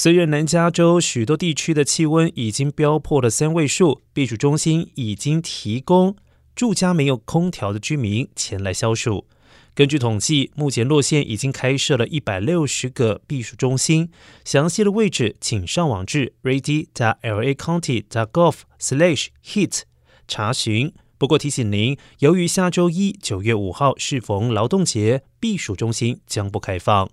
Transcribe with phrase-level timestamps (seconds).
[0.00, 6.14] 虽然南加州许多地区的气温已经飙破了三位数，避暑中心已经提供
[6.54, 9.26] 住家没有空调的居民前来消暑。
[9.74, 14.12] 根据统计，目前洛县已经开设了一百六十个避暑中心，
[14.44, 16.86] 详细的位置请上网至 ready.
[16.94, 18.04] 加 la county.
[18.08, 19.80] dot gov slash heat
[20.28, 20.92] 查询。
[21.18, 27.10] 不过提醒您，由于下周一九月五号适逢劳动节，避暑中心将不开放。